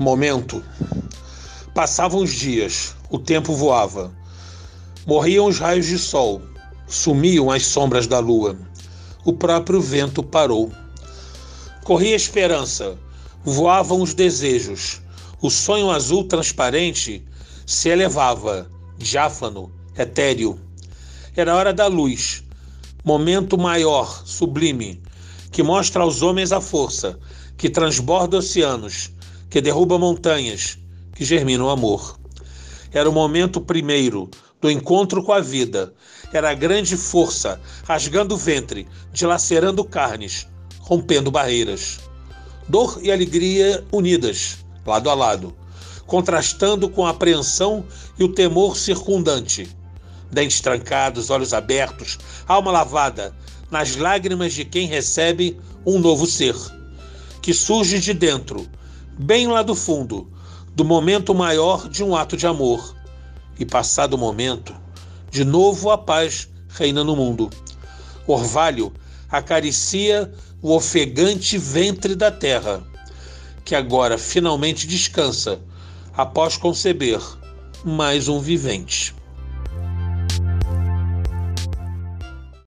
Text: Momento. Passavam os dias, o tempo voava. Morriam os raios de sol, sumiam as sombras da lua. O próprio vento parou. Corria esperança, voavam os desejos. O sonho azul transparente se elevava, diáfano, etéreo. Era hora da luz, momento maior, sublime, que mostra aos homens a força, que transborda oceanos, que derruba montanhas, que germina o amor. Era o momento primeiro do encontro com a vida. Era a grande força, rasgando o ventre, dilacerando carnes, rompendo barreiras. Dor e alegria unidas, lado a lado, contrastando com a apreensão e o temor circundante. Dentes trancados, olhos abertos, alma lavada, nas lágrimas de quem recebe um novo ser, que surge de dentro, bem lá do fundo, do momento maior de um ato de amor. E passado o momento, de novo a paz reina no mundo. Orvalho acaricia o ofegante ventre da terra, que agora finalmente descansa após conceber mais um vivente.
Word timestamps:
Momento. 0.00 0.64
Passavam 1.74 2.22
os 2.22 2.30
dias, 2.30 2.96
o 3.10 3.18
tempo 3.18 3.52
voava. 3.52 4.10
Morriam 5.06 5.44
os 5.44 5.58
raios 5.58 5.84
de 5.84 5.98
sol, 5.98 6.40
sumiam 6.86 7.50
as 7.50 7.66
sombras 7.66 8.06
da 8.06 8.18
lua. 8.18 8.56
O 9.26 9.34
próprio 9.34 9.78
vento 9.78 10.22
parou. 10.22 10.72
Corria 11.84 12.16
esperança, 12.16 12.96
voavam 13.44 14.00
os 14.00 14.14
desejos. 14.14 15.02
O 15.42 15.50
sonho 15.50 15.90
azul 15.90 16.24
transparente 16.24 17.22
se 17.66 17.90
elevava, 17.90 18.70
diáfano, 18.96 19.70
etéreo. 19.98 20.58
Era 21.36 21.54
hora 21.54 21.74
da 21.74 21.88
luz, 21.88 22.42
momento 23.04 23.58
maior, 23.58 24.22
sublime, 24.24 25.02
que 25.52 25.62
mostra 25.62 26.02
aos 26.02 26.22
homens 26.22 26.52
a 26.52 26.60
força, 26.62 27.18
que 27.58 27.68
transborda 27.68 28.38
oceanos, 28.38 29.10
que 29.50 29.60
derruba 29.60 29.98
montanhas, 29.98 30.78
que 31.12 31.24
germina 31.24 31.64
o 31.64 31.70
amor. 31.70 32.18
Era 32.92 33.10
o 33.10 33.12
momento 33.12 33.60
primeiro 33.60 34.30
do 34.60 34.70
encontro 34.70 35.22
com 35.24 35.32
a 35.32 35.40
vida. 35.40 35.92
Era 36.32 36.50
a 36.50 36.54
grande 36.54 36.96
força, 36.96 37.60
rasgando 37.84 38.36
o 38.36 38.38
ventre, 38.38 38.86
dilacerando 39.12 39.84
carnes, 39.84 40.46
rompendo 40.78 41.30
barreiras. 41.30 41.98
Dor 42.68 43.00
e 43.02 43.10
alegria 43.10 43.84
unidas, 43.92 44.58
lado 44.86 45.10
a 45.10 45.14
lado, 45.14 45.56
contrastando 46.06 46.88
com 46.88 47.04
a 47.04 47.10
apreensão 47.10 47.84
e 48.16 48.22
o 48.22 48.32
temor 48.32 48.76
circundante. 48.76 49.68
Dentes 50.30 50.60
trancados, 50.60 51.28
olhos 51.28 51.52
abertos, 51.52 52.18
alma 52.46 52.70
lavada, 52.70 53.34
nas 53.68 53.96
lágrimas 53.96 54.52
de 54.52 54.64
quem 54.64 54.86
recebe 54.86 55.60
um 55.84 55.98
novo 55.98 56.26
ser, 56.26 56.54
que 57.42 57.52
surge 57.52 57.98
de 57.98 58.14
dentro, 58.14 58.68
bem 59.18 59.46
lá 59.46 59.62
do 59.62 59.74
fundo, 59.74 60.30
do 60.74 60.84
momento 60.84 61.34
maior 61.34 61.88
de 61.88 62.02
um 62.02 62.16
ato 62.16 62.36
de 62.36 62.46
amor. 62.46 62.96
E 63.58 63.66
passado 63.66 64.14
o 64.14 64.18
momento, 64.18 64.74
de 65.30 65.44
novo 65.44 65.90
a 65.90 65.98
paz 65.98 66.48
reina 66.68 67.04
no 67.04 67.14
mundo. 67.14 67.50
Orvalho 68.26 68.92
acaricia 69.28 70.32
o 70.62 70.74
ofegante 70.74 71.58
ventre 71.58 72.14
da 72.14 72.30
terra, 72.30 72.82
que 73.64 73.74
agora 73.74 74.18
finalmente 74.18 74.86
descansa 74.86 75.60
após 76.16 76.56
conceber 76.56 77.20
mais 77.84 78.28
um 78.28 78.40
vivente. 78.40 79.14